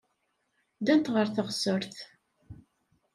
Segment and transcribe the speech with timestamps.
[0.79, 1.95] Ddant ɣer teɣsert.